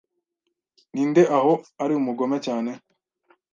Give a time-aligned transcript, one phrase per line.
[0.93, 1.53] Ninde aho
[1.83, 2.71] ari umugome cyane